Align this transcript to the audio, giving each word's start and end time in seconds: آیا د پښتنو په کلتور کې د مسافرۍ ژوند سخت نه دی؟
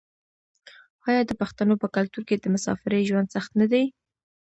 آیا 1.07 1.21
د 1.25 1.31
پښتنو 1.41 1.73
په 1.81 1.87
کلتور 1.95 2.23
کې 2.29 2.35
د 2.39 2.45
مسافرۍ 2.55 3.01
ژوند 3.09 3.33
سخت 3.35 3.51
نه 3.61 3.65
دی؟ 3.71 3.83